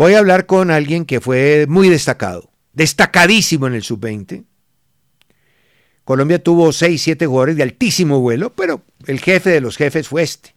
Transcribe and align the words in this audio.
Voy 0.00 0.14
a 0.14 0.20
hablar 0.20 0.46
con 0.46 0.70
alguien 0.70 1.04
que 1.04 1.20
fue 1.20 1.66
muy 1.68 1.90
destacado, 1.90 2.50
destacadísimo 2.72 3.66
en 3.66 3.74
el 3.74 3.82
sub-20. 3.82 4.46
Colombia 6.04 6.42
tuvo 6.42 6.72
6, 6.72 7.02
7 7.02 7.26
jugadores 7.26 7.56
de 7.56 7.64
altísimo 7.64 8.18
vuelo, 8.18 8.54
pero 8.54 8.82
el 9.06 9.20
jefe 9.20 9.50
de 9.50 9.60
los 9.60 9.76
jefes 9.76 10.08
fue 10.08 10.22
este. 10.22 10.54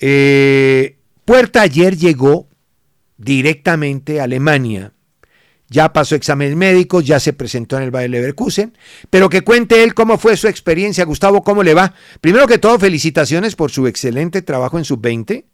Eh, 0.00 0.98
Puerta 1.24 1.62
ayer 1.62 1.96
llegó 1.96 2.48
directamente 3.18 4.18
a 4.18 4.24
Alemania. 4.24 4.92
Ya 5.68 5.92
pasó 5.92 6.16
exámenes 6.16 6.56
médicos, 6.56 7.06
ya 7.06 7.20
se 7.20 7.34
presentó 7.34 7.76
en 7.76 7.84
el 7.84 7.92
Bayer 7.92 8.10
Leverkusen, 8.10 8.76
pero 9.10 9.28
que 9.28 9.42
cuente 9.42 9.84
él 9.84 9.94
cómo 9.94 10.18
fue 10.18 10.36
su 10.36 10.48
experiencia. 10.48 11.04
Gustavo, 11.04 11.44
¿cómo 11.44 11.62
le 11.62 11.74
va? 11.74 11.94
Primero 12.20 12.48
que 12.48 12.58
todo, 12.58 12.80
felicitaciones 12.80 13.54
por 13.54 13.70
su 13.70 13.86
excelente 13.86 14.42
trabajo 14.42 14.76
en 14.76 14.84
sub-20. 14.84 15.44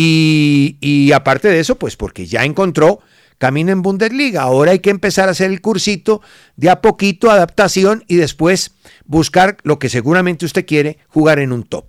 Y, 0.00 1.10
aparte 1.12 1.48
de 1.48 1.58
eso, 1.58 1.76
pues 1.76 1.96
porque 1.96 2.26
ya 2.26 2.44
encontró 2.44 3.00
camino 3.36 3.72
en 3.72 3.82
Bundesliga. 3.82 4.42
Ahora 4.42 4.70
hay 4.70 4.78
que 4.78 4.90
empezar 4.90 5.26
a 5.26 5.32
hacer 5.32 5.50
el 5.50 5.60
cursito 5.60 6.22
de 6.54 6.70
a 6.70 6.80
poquito, 6.80 7.32
adaptación 7.32 8.04
y 8.06 8.14
después 8.14 8.76
buscar 9.06 9.56
lo 9.64 9.80
que 9.80 9.88
seguramente 9.88 10.46
usted 10.46 10.66
quiere, 10.66 10.98
jugar 11.08 11.40
en 11.40 11.50
un 11.50 11.64
top. 11.64 11.86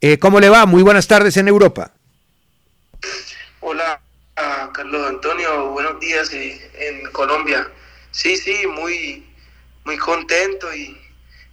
Eh, 0.00 0.18
¿Cómo 0.18 0.40
le 0.40 0.48
va? 0.48 0.64
Muy 0.64 0.82
buenas 0.82 1.08
tardes 1.08 1.36
en 1.36 1.48
Europa. 1.48 1.92
Hola, 3.60 4.00
Carlos 4.72 5.06
Antonio. 5.06 5.72
Buenos 5.72 6.00
días 6.00 6.32
eh, 6.32 6.58
en 6.78 7.10
Colombia. 7.12 7.68
Sí, 8.12 8.38
sí, 8.38 8.66
muy, 8.66 9.26
muy 9.84 9.98
contento 9.98 10.74
y, 10.74 10.96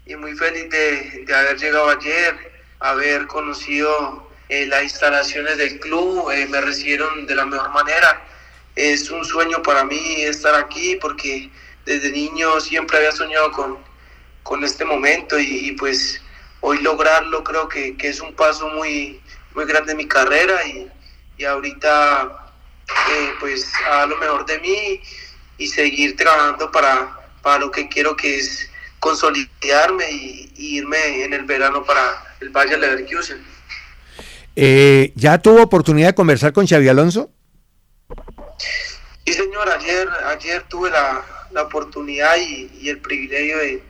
y 0.05 0.15
muy 0.15 0.33
feliz 0.33 0.69
de, 0.69 1.25
de 1.25 1.35
haber 1.35 1.57
llegado 1.57 1.89
ayer, 1.89 2.37
haber 2.79 3.27
conocido 3.27 4.31
eh, 4.53 4.67
las 4.67 4.83
instalaciones 4.83 5.57
del 5.57 5.79
club, 5.79 6.29
eh, 6.29 6.45
me 6.45 6.61
recibieron 6.61 7.25
de 7.25 7.33
la 7.33 7.45
mejor 7.45 7.71
manera. 7.71 8.21
Es 8.75 9.09
un 9.09 9.25
sueño 9.25 9.63
para 9.63 9.83
mí 9.83 10.21
estar 10.21 10.53
aquí 10.53 10.95
porque 11.01 11.49
desde 11.85 12.11
niño 12.11 12.59
siempre 12.61 12.97
había 12.97 13.11
soñado 13.11 13.51
con, 13.51 13.79
con 14.43 14.63
este 14.63 14.85
momento 14.85 15.39
y, 15.39 15.71
pues 15.71 16.21
hoy 16.61 16.77
lograrlo 16.83 17.43
creo 17.43 17.67
que, 17.67 17.97
que, 17.97 18.09
es 18.09 18.21
un 18.21 18.33
paso 18.35 18.69
muy, 18.69 19.19
muy 19.55 19.65
grande 19.65 19.93
en 19.93 19.97
mi 19.97 20.07
carrera 20.07 20.63
y, 20.67 20.87
y 21.37 21.45
ahorita 21.45 22.53
eh, 23.09 23.33
pues 23.39 23.71
a 23.89 24.05
lo 24.05 24.17
mejor 24.17 24.45
de 24.45 24.59
mí 24.59 25.01
y 25.57 25.67
seguir 25.67 26.15
trabajando 26.15 26.71
para, 26.71 27.31
para 27.41 27.57
lo 27.57 27.71
que 27.71 27.89
quiero 27.89 28.15
que 28.15 28.37
es 28.37 28.69
consolidarme 28.99 30.11
y, 30.11 30.53
y 30.55 30.77
irme 30.77 31.23
en 31.23 31.33
el 31.33 31.43
verano 31.43 31.83
para 31.83 32.35
el 32.39 32.49
Valle 32.49 32.77
Leverkusen. 32.77 33.53
Eh, 34.55 35.13
¿Ya 35.15 35.39
tuvo 35.39 35.63
oportunidad 35.63 36.09
de 36.09 36.15
conversar 36.15 36.53
con 36.53 36.67
Xavi 36.67 36.87
Alonso? 36.87 37.31
Sí, 39.25 39.33
señor, 39.33 39.69
ayer, 39.69 40.07
ayer 40.27 40.63
tuve 40.63 40.91
la, 40.91 41.23
la 41.51 41.63
oportunidad 41.63 42.35
y, 42.37 42.69
y, 42.79 42.89
el 42.89 42.99
privilegio 42.99 43.57
de, 43.57 43.83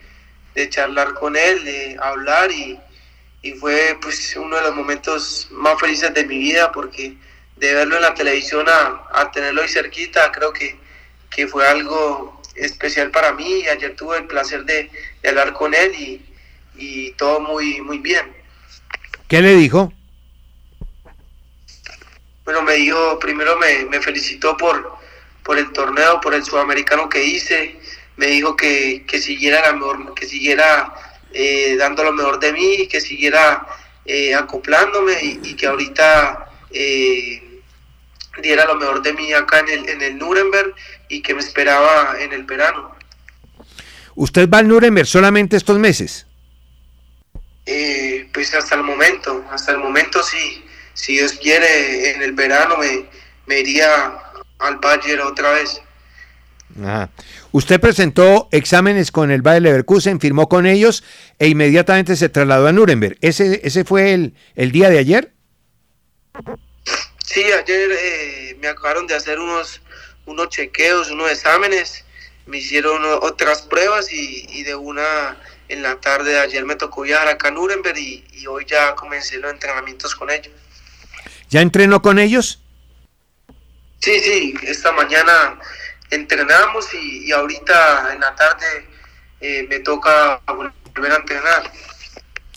de, 0.56 0.70
charlar 0.70 1.14
con 1.16 1.36
él, 1.36 1.64
de 1.66 1.98
hablar 2.02 2.52
y, 2.52 2.80
y, 3.42 3.54
fue 3.54 3.98
pues 4.02 4.36
uno 4.38 4.56
de 4.56 4.62
los 4.62 4.76
momentos 4.76 5.48
más 5.52 5.80
felices 5.80 6.14
de 6.14 6.26
mi 6.26 6.38
vida 6.38 6.72
porque 6.72 7.18
de 7.58 7.74
verlo 7.74 7.96
en 7.98 8.04
la 8.04 8.14
televisión 8.14 8.68
a, 8.70 9.04
a 9.12 9.32
tenerlo 9.32 9.62
ahí 9.62 9.68
cerquita, 9.68 10.32
creo 10.32 10.54
que, 10.54 10.78
que 11.30 11.48
fue 11.48 11.68
algo 11.68 12.42
especial 12.56 13.12
para 13.12 13.34
mí 13.34 13.62
y 13.62 13.68
ayer 13.68 13.96
tuve 13.96 14.18
el 14.18 14.28
placer 14.28 14.64
de, 14.64 14.90
de 15.22 15.30
hablar 15.30 15.54
con 15.54 15.74
él 15.74 15.94
y, 15.96 16.22
y 16.76 17.12
todo 17.14 17.40
muy, 17.40 17.82
muy 17.82 17.98
bien. 17.98 18.32
¿Qué 19.28 19.42
le 19.42 19.56
dijo? 19.56 19.92
Bueno, 22.46 22.62
me 22.62 22.74
dijo, 22.74 23.20
primero 23.20 23.58
me, 23.58 23.86
me, 23.86 24.02
felicitó 24.02 24.58
por, 24.58 24.98
por 25.44 25.58
el 25.58 25.72
torneo, 25.72 26.20
por 26.20 26.34
el 26.34 26.44
sudamericano 26.44 27.08
que 27.08 27.24
hice, 27.24 27.80
me 28.18 28.28
dijo 28.28 28.56
que, 28.56 29.06
que 29.08 29.22
siguiera 29.22 29.62
la 29.62 29.74
mejor, 29.74 30.14
que 30.14 30.26
siguiera 30.26 30.94
eh, 31.32 31.76
dando 31.78 32.04
lo 32.04 32.12
mejor 32.12 32.40
de 32.40 32.52
mí, 32.52 32.88
que 32.88 33.00
siguiera 33.00 33.66
eh, 34.06 34.36
acoplándome 34.36 35.14
y, 35.22 35.40
y, 35.44 35.56
que 35.56 35.68
ahorita 35.68 36.50
eh, 36.72 37.62
diera 38.42 38.66
lo 38.66 38.76
mejor 38.76 39.02
de 39.02 39.14
mí 39.14 39.32
acá 39.34 39.60
en 39.60 39.70
el, 39.70 39.90
en 39.90 40.02
el 40.02 40.18
Nuremberg 40.18 40.76
y 41.08 41.22
que 41.22 41.34
me 41.34 41.40
esperaba 41.40 42.16
en 42.20 42.34
el 42.34 42.44
verano. 42.44 42.94
¿Usted 44.16 44.50
va 44.50 44.60
al 44.60 44.68
Nuremberg 44.68 45.08
solamente 45.08 45.56
estos 45.56 45.80
meses? 45.80 46.28
Eh, 47.66 48.30
pues 48.34 48.54
hasta 48.54 48.76
el 48.76 48.84
momento, 48.84 49.46
hasta 49.50 49.72
el 49.72 49.78
momento 49.78 50.22
sí 50.22 50.64
si 50.94 51.14
Dios 51.14 51.34
quiere, 51.34 52.12
en 52.12 52.22
el 52.22 52.34
verano 52.34 52.78
me, 52.78 53.06
me 53.46 53.60
iría 53.60 54.20
al 54.60 54.78
Bayern 54.78 55.22
otra 55.22 55.52
vez. 55.52 55.82
Ajá. 56.82 57.10
Usted 57.52 57.80
presentó 57.80 58.50
exámenes 58.52 59.12
con 59.12 59.30
el 59.30 59.44
Bayer 59.44 59.62
Leverkusen, 59.62 60.20
firmó 60.20 60.50
con 60.50 60.66
ellos 60.66 61.04
e 61.38 61.48
inmediatamente 61.48 62.16
se 62.16 62.30
trasladó 62.30 62.68
a 62.68 62.72
Nuremberg. 62.72 63.18
¿Ese, 63.22 63.62
ese 63.64 63.86
fue 63.86 64.14
el, 64.14 64.34
el 64.56 64.72
día 64.72 64.90
de 64.90 64.98
ayer? 64.98 65.34
Sí, 67.24 67.44
ayer 67.44 67.92
eh, 67.92 68.58
me 68.60 68.68
acabaron 68.68 69.06
de 69.06 69.16
hacer 69.16 69.40
unos, 69.40 69.82
unos 70.26 70.50
chequeos, 70.50 71.12
unos 71.12 71.32
exámenes, 71.32 72.04
me 72.48 72.58
hicieron 72.58 73.02
otras 73.22 73.62
pruebas 73.62 74.12
y, 74.12 74.48
y 74.50 74.64
de 74.64 74.76
una 74.76 75.38
en 75.70 75.84
la 75.84 76.00
tarde 76.02 76.32
de 76.32 76.40
ayer 76.40 76.66
me 76.66 76.76
tocó 76.76 77.04
viajar 77.04 77.28
acá 77.28 77.50
a 77.50 77.52
Nuremberg 77.52 77.98
y, 77.98 78.26
y 78.34 78.48
hoy 78.48 78.66
ya 78.68 78.96
comencé 78.96 79.38
los 79.38 79.52
entrenamientos 79.52 80.16
con 80.16 80.30
ellos. 80.30 80.54
¿Ya 81.54 81.62
entrenó 81.62 82.02
con 82.02 82.18
ellos? 82.18 82.60
Sí, 84.00 84.20
sí, 84.22 84.56
esta 84.64 84.92
mañana 84.92 85.60
entrenamos 86.10 86.92
y, 86.96 87.28
y 87.28 87.32
ahorita 87.32 88.12
en 88.12 88.22
la 88.22 88.34
tarde 88.34 88.66
eh, 89.40 89.68
me 89.70 89.78
toca 89.82 90.42
volver 90.48 91.12
a 91.12 91.16
entrenar. 91.18 91.72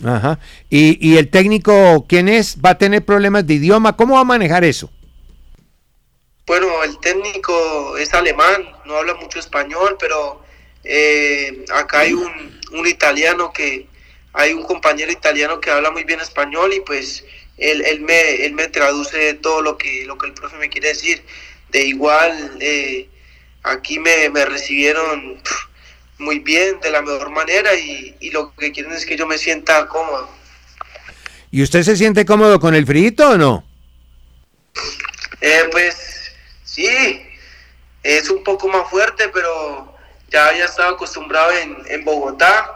Ajá. 0.03 0.39
¿Y, 0.71 0.97
¿Y, 1.07 1.19
el 1.19 1.29
técnico 1.29 2.07
quién 2.09 2.27
es? 2.27 2.57
¿Va 2.59 2.71
a 2.71 2.77
tener 2.79 3.05
problemas 3.05 3.45
de 3.45 3.53
idioma? 3.53 3.95
¿Cómo 3.95 4.15
va 4.15 4.21
a 4.21 4.23
manejar 4.23 4.63
eso? 4.63 4.89
Bueno, 6.47 6.83
el 6.83 6.97
técnico 6.97 7.97
es 7.99 8.15
alemán, 8.15 8.67
no 8.85 8.95
habla 8.95 9.13
mucho 9.13 9.37
español, 9.37 9.95
pero 9.99 10.41
eh, 10.83 11.65
acá 11.71 11.99
hay 11.99 12.13
un, 12.13 12.59
un 12.71 12.87
italiano 12.87 13.53
que, 13.53 13.87
hay 14.33 14.53
un 14.53 14.63
compañero 14.63 15.11
italiano 15.11 15.59
que 15.59 15.69
habla 15.69 15.91
muy 15.91 16.03
bien 16.03 16.19
español 16.19 16.73
y 16.73 16.79
pues 16.81 17.23
él, 17.57 17.83
él, 17.85 18.01
me, 18.01 18.45
él 18.45 18.53
me 18.53 18.67
traduce 18.67 19.33
todo 19.35 19.61
lo 19.61 19.77
que, 19.77 20.05
lo 20.05 20.17
que 20.17 20.27
el 20.27 20.33
profe 20.33 20.57
me 20.57 20.69
quiere 20.69 20.89
decir. 20.89 21.23
De 21.69 21.83
igual, 21.83 22.57
eh, 22.59 23.09
aquí 23.63 23.99
me, 23.99 24.29
me 24.29 24.45
recibieron 24.45 25.41
pff, 25.43 25.67
muy 26.19 26.39
bien, 26.39 26.79
de 26.79 26.91
la 26.91 27.01
mejor 27.01 27.29
manera 27.29 27.75
y, 27.75 28.15
y, 28.19 28.31
lo 28.31 28.53
que 28.55 28.71
quieren 28.71 28.93
es 28.93 29.05
que 29.05 29.17
yo 29.17 29.27
me 29.27 29.37
sienta 29.37 29.87
cómodo. 29.87 30.29
¿Y 31.51 31.63
usted 31.63 31.83
se 31.83 31.95
siente 31.95 32.25
cómodo 32.25 32.59
con 32.59 32.75
el 32.75 32.85
frito 32.85 33.31
o 33.31 33.37
no? 33.37 33.63
Eh, 35.41 35.63
pues 35.71 36.31
sí, 36.63 37.21
es 38.03 38.29
un 38.29 38.43
poco 38.43 38.67
más 38.67 38.89
fuerte, 38.89 39.29
pero 39.29 39.95
ya 40.29 40.47
había 40.47 40.65
estado 40.65 40.95
acostumbrado 40.95 41.51
en, 41.51 41.77
en 41.87 42.03
Bogotá, 42.03 42.71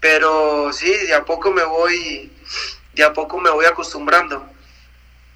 pero 0.00 0.72
sí, 0.72 0.90
de 0.90 1.14
a 1.14 1.24
poco 1.24 1.50
me 1.50 1.64
voy 1.64 2.30
de 2.98 3.04
a 3.04 3.12
poco 3.12 3.40
me 3.40 3.50
voy 3.50 3.64
acostumbrando. 3.64 4.44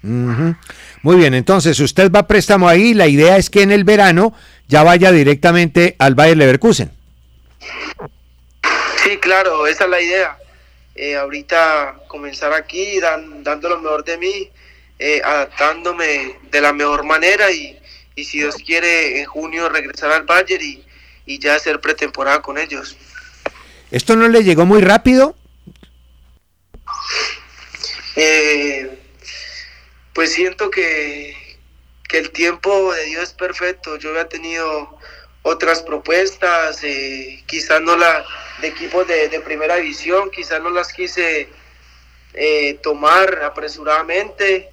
Uh 0.03 0.07
-huh. 0.07 0.57
Muy 1.01 1.15
bien, 1.15 1.33
entonces 1.33 1.79
usted 1.79 2.11
va 2.11 2.19
a 2.19 2.27
préstamo 2.27 2.67
ahí, 2.67 2.93
la 2.93 3.07
idea 3.07 3.37
es 3.37 3.49
que 3.49 3.61
en 3.61 3.71
el 3.71 3.85
verano 3.85 4.33
ya 4.67 4.83
vaya 4.83 5.11
directamente 5.11 5.95
al 5.97 6.13
Bayer 6.15 6.37
Leverkusen. 6.37 6.91
Sí, 9.03 9.17
claro, 9.17 9.65
esa 9.65 9.85
es 9.85 9.89
la 9.89 10.01
idea. 10.01 10.37
Eh, 10.95 11.15
ahorita 11.15 11.95
comenzar 12.07 12.53
aquí 12.53 12.99
dan, 12.99 13.43
dando 13.43 13.69
lo 13.69 13.79
mejor 13.79 14.03
de 14.03 14.17
mí, 14.17 14.49
eh, 14.99 15.21
adaptándome 15.23 16.39
de 16.51 16.61
la 16.61 16.73
mejor 16.73 17.03
manera 17.03 17.49
y, 17.51 17.77
y, 18.15 18.23
si 18.25 18.39
Dios 18.39 18.55
quiere 18.55 19.19
en 19.19 19.25
junio 19.25 19.69
regresar 19.69 20.11
al 20.11 20.23
Bayern 20.23 20.63
y, 20.63 20.83
y 21.25 21.39
ya 21.39 21.55
hacer 21.55 21.79
pretemporada 21.79 22.41
con 22.41 22.57
ellos. 22.57 22.95
¿Esto 23.89 24.15
no 24.15 24.27
le 24.27 24.43
llegó 24.43 24.65
muy 24.65 24.81
rápido? 24.81 25.35
Eh, 28.15 28.99
Pues 30.13 30.31
siento 30.33 30.69
que, 30.69 31.35
que 32.07 32.19
el 32.19 32.29
tiempo 32.31 32.93
de 32.93 33.05
Dios 33.05 33.23
es 33.23 33.33
perfecto. 33.33 33.97
Yo 33.97 34.11
había 34.11 34.29
tenido 34.29 34.97
otras 35.41 35.81
propuestas, 35.81 36.83
eh, 36.83 37.43
quizás 37.47 37.81
no 37.81 37.95
la 37.97 38.23
de 38.61 38.67
equipos 38.67 39.07
de, 39.07 39.27
de 39.29 39.39
primera 39.41 39.77
división, 39.77 40.29
quizás 40.31 40.61
no 40.61 40.69
las 40.69 40.93
quise 40.93 41.49
eh, 42.33 42.79
tomar 42.83 43.41
apresuradamente. 43.43 44.69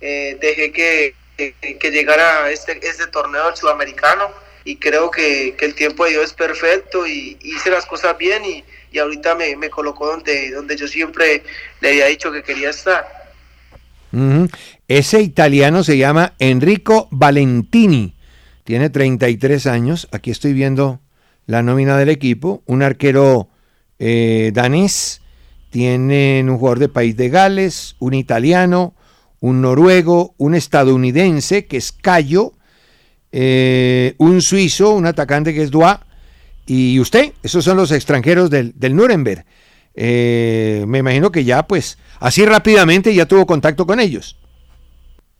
Eh, 0.00 0.36
dejé 0.40 0.72
que, 0.72 1.14
que, 1.36 1.90
llegara 1.90 2.50
este, 2.50 2.80
este 2.82 3.06
torneo 3.06 3.54
sudamericano 3.54 4.32
y 4.64 4.76
creo 4.76 5.10
que, 5.10 5.54
que, 5.56 5.66
el 5.66 5.74
tiempo 5.74 6.04
de 6.04 6.12
Dios 6.12 6.24
es 6.24 6.32
perfecto 6.32 7.06
y 7.06 7.38
hice 7.42 7.70
las 7.70 7.86
cosas 7.86 8.16
bien 8.18 8.44
y, 8.44 8.64
y 8.92 8.98
ahorita 8.98 9.34
me, 9.34 9.56
me, 9.56 9.70
colocó 9.70 10.06
donde, 10.06 10.50
donde 10.50 10.76
yo 10.76 10.88
siempre 10.88 11.42
le 11.80 11.88
había 11.90 12.06
dicho 12.06 12.32
que 12.32 12.42
quería 12.42 12.70
estar. 12.70 13.06
Ese 14.88 15.20
italiano 15.20 15.84
se 15.84 15.96
llama 15.96 16.34
Enrico 16.38 17.06
Valentini, 17.12 18.14
tiene 18.64 18.90
33 18.90 19.66
años, 19.66 20.08
aquí 20.10 20.30
estoy 20.30 20.52
viendo 20.52 21.00
la 21.46 21.62
nómina 21.62 21.96
del 21.96 22.08
equipo, 22.08 22.62
un 22.66 22.82
arquero 22.82 23.48
eh, 23.98 24.50
danés, 24.52 25.20
tienen 25.70 26.50
un 26.50 26.58
jugador 26.58 26.80
de 26.80 26.88
país 26.88 27.16
de 27.16 27.28
Gales, 27.28 27.94
un 28.00 28.14
italiano, 28.14 28.94
un 29.38 29.62
noruego, 29.62 30.34
un 30.38 30.54
estadounidense 30.54 31.66
que 31.66 31.76
es 31.76 31.92
Cayo, 31.92 32.52
eh, 33.32 34.14
un 34.18 34.42
suizo, 34.42 34.90
un 34.90 35.06
atacante 35.06 35.54
que 35.54 35.62
es 35.62 35.70
Dua, 35.70 36.06
y 36.66 37.00
usted, 37.00 37.32
esos 37.42 37.64
son 37.64 37.76
los 37.76 37.90
extranjeros 37.92 38.50
del, 38.50 38.72
del 38.78 38.94
Nuremberg. 38.94 39.44
Eh, 39.94 40.84
me 40.86 40.98
imagino 40.98 41.32
que 41.32 41.44
ya, 41.44 41.64
pues, 41.64 41.98
así 42.20 42.44
rápidamente 42.44 43.14
ya 43.14 43.26
tuvo 43.26 43.46
contacto 43.46 43.86
con 43.86 44.00
ellos. 44.00 44.36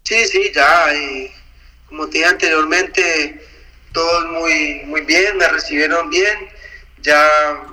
Sí, 0.02 0.26
sí, 0.26 0.50
ya, 0.55 0.87
como 1.88 2.08
te 2.08 2.19
dije 2.19 2.31
anteriormente, 2.31 3.40
todos 3.93 4.26
muy, 4.32 4.82
muy 4.87 5.02
bien, 5.02 5.37
me 5.37 5.49
recibieron 5.49 6.11
bien, 6.11 6.37
ya 7.02 7.28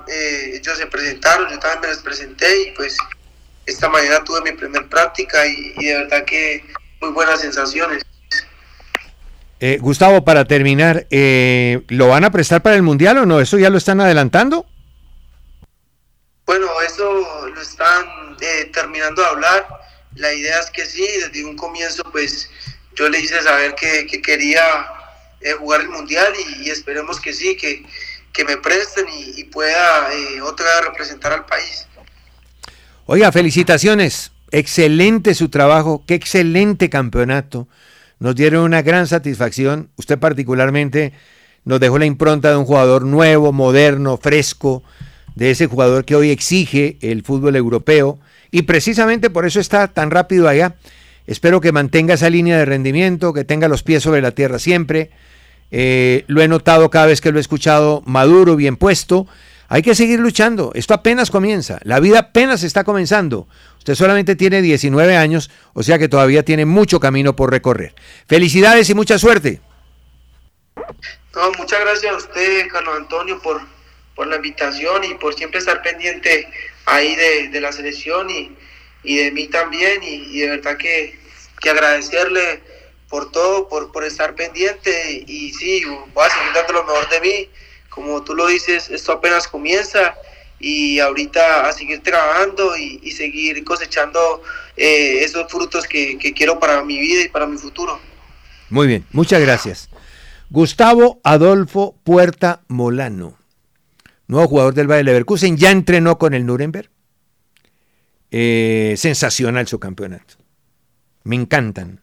eh, 0.08 0.52
ellos 0.56 0.78
se 0.78 0.86
presentaron, 0.86 1.50
yo 1.50 1.58
también 1.60 1.82
me 1.82 1.88
les 1.88 1.98
presenté 2.00 2.62
y 2.62 2.72
pues 2.72 2.98
esta 3.66 3.90
mañana 3.90 4.24
tuve 4.24 4.42
mi 4.42 4.58
primer 4.58 4.88
práctica 4.88 5.46
y 5.46 5.74
de 5.84 5.96
verdad 5.96 6.26
que 6.26 6.64
muy 7.02 7.12
buenas 7.12 7.42
sensaciones. 7.42 8.04
Eh, 9.60 9.80
Gustavo, 9.82 10.24
para 10.24 10.46
terminar, 10.46 11.08
eh, 11.10 11.82
¿lo 11.88 12.10
van 12.10 12.24
a 12.24 12.32
prestar 12.32 12.62
para 12.62 12.76
el 12.76 12.84
Mundial 12.84 13.18
o 13.18 13.26
no? 13.26 13.42
¿Eso 13.42 13.58
ya 13.58 13.70
lo 13.70 13.78
están 13.78 14.00
adelantando? 14.00 14.66
Bueno, 16.46 16.68
eso 16.82 17.50
lo 17.54 17.62
están 17.62 18.06
eh, 18.40 18.70
terminando 18.74 19.22
de 19.22 19.28
hablar. 19.28 19.68
La 20.16 20.34
idea 20.34 20.60
es 20.60 20.70
que 20.72 20.86
sí, 20.86 21.06
desde 21.22 21.46
un 21.46 21.56
comienzo 21.56 22.04
pues 22.12 22.50
yo 22.96 23.10
le 23.10 23.20
hice 23.20 23.42
saber 23.42 23.76
que, 23.76 24.08
que 24.08 24.22
quería 24.22 24.64
eh, 25.42 25.54
jugar 25.54 25.82
el 25.82 25.90
Mundial 25.90 26.34
y, 26.40 26.68
y, 26.68 26.70
esperemos 26.70 27.20
que 27.20 27.34
sí, 27.34 27.58
que, 27.58 27.84
que 28.32 28.46
me 28.46 28.58
presten 28.58 29.08
y, 29.10 29.42
y 29.42 29.44
pueda 29.44 30.14
eh, 30.14 30.42
otra 30.42 30.66
vez 30.66 30.86
representar 30.86 31.34
al 31.34 31.46
país. 31.46 31.86
Oiga, 33.06 33.32
felicitaciones. 33.32 34.32
Excelente 34.52 35.36
su 35.36 35.50
trabajo, 35.50 36.04
qué 36.08 36.14
excelente 36.14 36.90
campeonato 36.90 37.68
nos 38.20 38.36
dieron 38.36 38.64
una 38.64 38.82
gran 38.82 39.08
satisfacción. 39.08 39.90
Usted 39.96 40.18
particularmente 40.18 41.14
nos 41.66 41.80
dejó 41.80 42.00
la 42.00 42.06
impronta 42.06 42.50
de 42.50 42.58
un 42.58 42.66
jugador 42.66 43.04
nuevo, 43.04 43.52
moderno, 43.52 44.18
fresco, 44.18 44.84
de 45.36 45.52
ese 45.52 45.68
jugador 45.68 46.06
que 46.06 46.16
hoy 46.16 46.32
exige 46.32 46.98
el 47.02 47.24
fútbol 47.24 47.56
europeo 47.56 48.20
y 48.50 48.64
precisamente 48.64 49.30
por 49.30 49.46
eso 49.46 49.60
está 49.60 49.88
tan 49.88 50.10
rápido 50.10 50.48
allá. 50.48 50.76
Espero 51.28 51.62
que 51.62 51.72
mantenga 51.72 52.14
esa 52.14 52.30
línea 52.30 52.58
de 52.58 52.66
rendimiento, 52.66 53.34
que 53.34 53.44
tenga 53.44 53.68
los 53.68 53.84
pies 53.84 54.02
sobre 54.02 54.22
la 54.22 54.32
tierra 54.32 54.60
siempre. 54.60 55.12
Eh, 55.70 56.24
lo 56.28 56.42
he 56.42 56.48
notado 56.48 56.90
cada 56.90 57.08
vez 57.08 57.20
que 57.20 57.32
lo 57.32 57.38
he 57.38 57.42
escuchado 57.42 58.02
maduro, 58.06 58.56
bien 58.56 58.78
puesto. 58.78 59.28
Hay 59.68 59.82
que 59.82 59.96
seguir 59.96 60.20
luchando. 60.20 60.72
Esto 60.74 60.94
apenas 60.94 61.30
comienza. 61.30 61.80
La 61.84 62.00
vida 62.00 62.20
apenas 62.20 62.64
está 62.64 62.86
comenzando. 62.86 63.48
Usted 63.88 64.04
solamente 64.04 64.36
tiene 64.36 64.62
19 64.62 65.16
años, 65.16 65.50
o 65.72 65.82
sea 65.82 65.98
que 65.98 66.10
todavía 66.10 66.44
tiene 66.44 66.66
mucho 66.66 67.00
camino 67.00 67.38
por 67.38 67.52
recorrer. 67.52 67.96
Felicidades 68.28 68.90
y 68.90 68.94
mucha 68.94 69.18
suerte. 69.18 69.62
No, 71.34 71.52
muchas 71.58 71.80
gracias 71.80 72.12
a 72.12 72.18
usted, 72.18 72.68
Carlos 72.68 72.98
Antonio, 72.98 73.42
por, 73.42 73.62
por 74.14 74.28
la 74.28 74.36
invitación 74.36 75.06
y 75.06 75.14
por 75.14 75.36
siempre 75.36 75.60
estar 75.60 75.82
pendiente 75.84 76.50
ahí 76.86 77.16
de, 77.16 77.48
de 77.48 77.62
la 77.62 77.72
selección 77.72 78.30
y, 78.30 78.52
y, 79.04 79.24
de 79.24 79.32
mí 79.32 79.48
también. 79.48 80.04
Y, 80.04 80.36
y 80.36 80.40
de 80.42 80.50
verdad 80.50 80.76
que, 80.76 81.18
que, 81.62 81.70
agradecerle 81.70 82.62
por 83.08 83.32
todo, 83.32 83.70
por, 83.70 83.94
por 83.94 84.04
estar 84.04 84.36
pendiente. 84.36 85.24
Y, 85.26 85.54
sí, 85.54 85.86
voy 85.86 86.26
a 86.26 86.30
seguir 86.30 86.52
dando 86.54 86.74
lo 86.74 86.84
mejor 86.84 87.08
de 87.10 87.22
mí 87.22 87.50
como 87.98 88.24
tú 88.24 88.36
lo 88.36 88.46
dices, 88.46 88.92
esto 88.92 89.14
apenas 89.14 89.48
comienza 89.48 90.16
y 90.60 91.00
ahorita 91.00 91.68
a 91.68 91.74
seguir 91.74 92.02
trabajando 92.02 92.76
y, 92.78 93.12
seguir 93.12 93.64
cosechando 93.64 94.42
eh, 94.76 95.24
esos 95.24 95.52
frutos 95.52 95.86
que, 95.86 96.18
que, 96.18 96.34
quiero 96.34 96.60
para 96.60 96.84
mi 96.84 97.00
vida 97.00 97.24
y 97.24 97.30
para 97.30 97.48
mi 97.48 97.58
futuro. 97.58 98.00
Muy 98.70 98.88
bien, 98.88 99.06
muchas 99.12 99.42
gracias. 99.42 99.90
Gustavo 100.50 101.20
Adolfo 101.24 101.96
Puerta 102.04 102.64
Molano, 102.68 103.38
nuevo 104.28 104.48
jugador 104.48 104.74
del 104.74 104.88
Bayer 104.88 105.06
Leverkusen, 105.06 105.58
ya 105.58 105.72
entrenó 105.72 106.18
con 106.18 106.34
el 106.34 106.46
Nuremberg. 106.46 106.90
Eh, 108.30 108.96
sensacional 108.98 109.68
su 109.68 109.80
campeonato. 109.80 110.36
Me 111.24 111.36
encantan. 111.36 112.00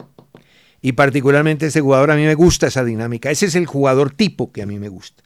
Y 0.81 0.93
particularmente 0.93 1.67
ese 1.67 1.81
jugador, 1.81 2.11
a 2.11 2.17
mí 2.17 2.25
me 2.25 2.35
gusta 2.35 2.67
esa 2.67 2.85
dinámica. 2.85 3.31
Ese 3.31 3.47
es 3.47 3.55
el 3.55 3.67
jugador 3.67 4.11
tipo 4.11 4.53
que 4.53 4.62
a 4.62 4.67
mí 4.67 4.79
me 4.79 4.89
gusta. 4.89 5.23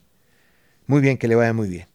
Muy 0.86 1.00
bien, 1.00 1.18
que 1.18 1.28
le 1.28 1.34
vaya 1.34 1.52
muy 1.52 1.68
bien. 1.68 1.86